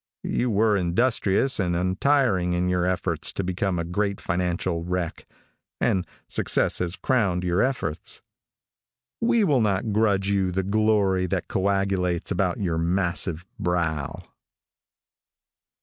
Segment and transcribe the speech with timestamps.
[0.23, 5.27] You were industrious and untiring in your efforts to become a great financial wreck,
[5.79, 8.19] and success has crowned your efforts.
[9.21, 14.19] We will not grudge you the glory that coagulates about your massive brow.